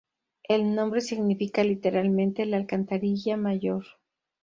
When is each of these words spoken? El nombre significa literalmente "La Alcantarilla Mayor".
El 0.41 0.73
nombre 0.73 0.99
significa 0.99 1.63
literalmente 1.63 2.47
"La 2.47 2.57
Alcantarilla 2.57 3.37
Mayor". 3.37 3.85